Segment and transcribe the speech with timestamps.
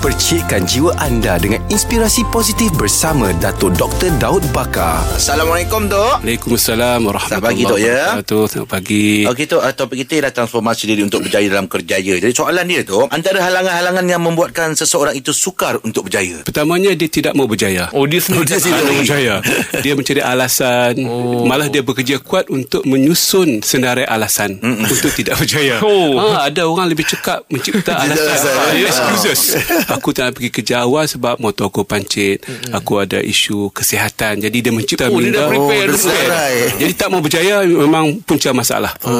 [0.00, 4.08] Percikkan jiwa anda dengan inspirasi positif bersama Dato' Dr.
[4.16, 5.04] Daud Bakar.
[5.12, 8.00] Assalamualaikum Tok Waalaikumsalam warahmatullahi Selamat pagi, Tok, ya.
[8.16, 8.42] wabarakatuh.
[8.48, 9.04] Selamat pagi.
[9.28, 12.80] Okey Tok, uh, topik kita ialah transformasi diri untuk berjaya dalam kerjaya Jadi soalan dia
[12.80, 17.92] Tok Antara halangan-halangan yang membuatkan seseorang itu sukar untuk berjaya Pertamanya dia tidak mau berjaya.
[17.92, 19.34] Oh dia sendiri dia tak mau berjaya.
[19.78, 20.92] Dia mencari alasan.
[21.04, 21.44] Oh.
[21.44, 25.76] Malah dia bekerja kuat untuk menyusun senarai alasan untuk tidak berjaya.
[25.84, 26.16] Oh.
[26.16, 28.24] Ha, ada orang lebih cekap mencipta alasan.
[28.24, 28.52] alasan.
[28.56, 28.88] Ha, Ya.
[28.88, 29.40] excuses.
[29.90, 32.42] Aku tak nak pergi kerja awal sebab motor aku pancit.
[32.70, 34.38] Aku ada isu kesihatan.
[34.38, 35.50] Jadi dia mencipta Oh, dia dah minda.
[35.50, 36.54] prepare Oh, serai.
[36.78, 38.92] Jadi tak mau berjaya memang punca masalah.
[39.02, 39.12] Ha.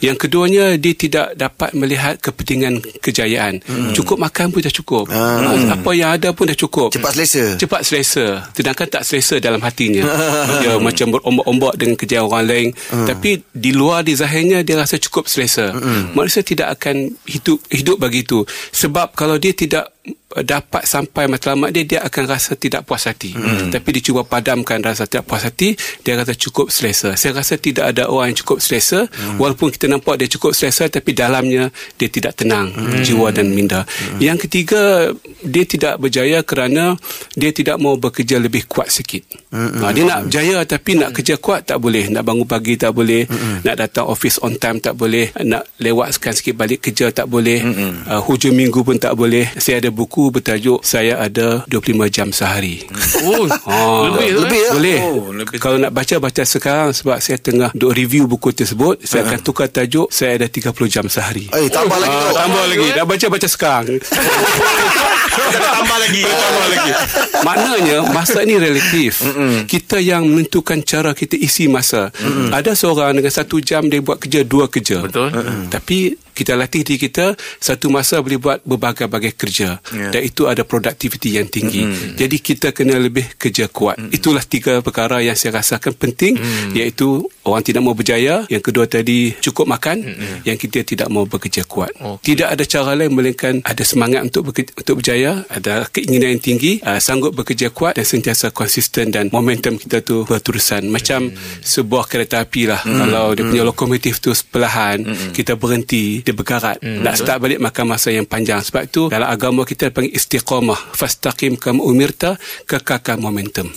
[0.00, 3.60] Yang keduanya dia tidak dapat melihat kepentingan kejayaan.
[3.92, 5.10] Cukup makan pun dah cukup.
[5.10, 5.74] Ha.
[5.76, 6.88] Apa yang ada pun dah cukup.
[6.92, 10.06] Cepat selesa Cepat selesa Sedangkan tak selesa dalam hatinya
[10.62, 15.26] Dia macam berombak-ombak Dengan kerja orang lain Tapi di luar di zahirnya Dia rasa cukup
[15.26, 15.74] selesa
[16.12, 19.92] Manusia tidak akan hidup hidup begitu Sebab kalau dia tidak that
[20.40, 23.68] dapat sampai matlamat dia dia akan rasa tidak puas hati hmm.
[23.68, 27.92] tapi dia cuba padamkan rasa tidak puas hati dia rasa cukup selesa saya rasa tidak
[27.92, 29.36] ada orang yang cukup selesa hmm.
[29.36, 31.68] walaupun kita nampak dia cukup selesa tapi dalamnya
[32.00, 33.04] dia tidak tenang hmm.
[33.04, 34.18] jiwa dan minda hmm.
[34.24, 35.12] yang ketiga
[35.44, 36.96] dia tidak berjaya kerana
[37.36, 39.84] dia tidak mau bekerja lebih kuat sikit hmm.
[39.84, 43.28] ha, dia nak berjaya tapi nak kerja kuat tak boleh nak bangun pagi tak boleh
[43.28, 43.68] hmm.
[43.68, 48.08] nak datang office on time tak boleh nak lewatkan sikit balik kerja tak boleh hmm.
[48.08, 52.82] uh, hujung minggu pun tak boleh saya ada buku bertajuk saya ada 25 jam sehari
[53.22, 53.76] Oh Ha,
[54.08, 54.64] Lebih tu, lebih eh?
[54.64, 54.70] ya?
[54.72, 54.98] boleh.
[55.02, 55.56] Oh, lebih.
[55.56, 59.68] Kalau nak baca baca sekarang sebab saya tengah duk review buku tersebut, saya akan tukar
[59.68, 61.46] tajuk saya ada 30 jam sehari.
[61.48, 62.82] Eh tambah lagi Ah, Tok tambah lagi.
[62.82, 62.94] eh?
[62.94, 63.86] Dah baca baca sekarang.
[65.32, 66.90] Tambah lagi tambah lagi.
[67.46, 69.24] Maknanya masa ni relatif.
[69.64, 72.12] Kita yang menentukan cara kita isi masa.
[72.50, 75.02] Ada seorang dengan satu jam dia buat kerja dua kerja.
[75.02, 75.32] Betul.
[75.68, 75.98] Tapi
[76.32, 80.08] kita latih diri kita satu masa boleh buat berbagai-bagai kerja Ya.
[80.08, 81.84] dan itu ada produktiviti yang tinggi
[82.16, 86.40] jadi kita kena lebih kerja kuat itulah tiga perkara yang saya rasakan penting
[86.72, 90.00] iaitu orang tidak mau berjaya yang kedua tadi cukup makan
[90.42, 92.32] yang kita tidak mau bekerja kuat Okey.
[92.32, 96.72] tidak ada cara lain melainkan ada semangat untuk bekerja, untuk berjaya ada keinginan yang tinggi
[96.82, 100.88] uh, sanggup bekerja kuat dan sentiasa konsisten dan momentum kita tu berterusan.
[100.90, 101.30] Macam
[101.62, 102.82] sebuah kereta api lah.
[102.82, 106.82] Kalau dia punya lokomotif tu perlahan kita berhenti dia bergarat.
[106.82, 108.60] Nak start balik makan masa yang panjang.
[108.62, 110.96] Sebab tu dalam agama kita panggil istiqamah.
[110.96, 113.68] Fastaqim kama umirta kekalkan momentum.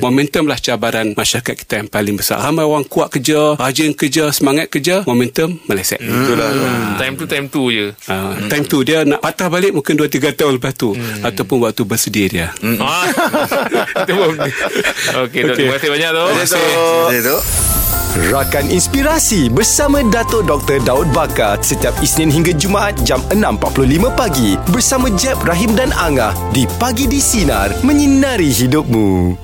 [0.00, 2.40] Momentum lah cabaran masyarakat kita yang paling besar.
[2.40, 5.98] Ramai orang kuat kerja rajin kerja semangat kerja momentum meleset.
[5.98, 6.48] Itulah.
[7.00, 7.90] Time tu time tu je.
[8.06, 10.85] Uh, time tu dia nak patah balik mungkin 2-3 tahun lepas tu
[11.24, 12.48] ataupun waktu bersedia dia.
[12.86, 13.08] Ah.
[14.04, 14.36] Itu pun.
[15.26, 15.56] Okey Dok.
[15.56, 16.26] Terima kasih banyak Dok.
[16.28, 16.62] Terima kasih.
[17.08, 17.38] Terima
[18.16, 20.80] Rakan Inspirasi bersama Dato' Dr.
[20.80, 26.64] Daud Bakar setiap Isnin hingga Jumaat jam 6.45 pagi bersama Jeb, Rahim dan Angah di
[26.80, 29.36] Pagi di Sinar menyinari hidupmu.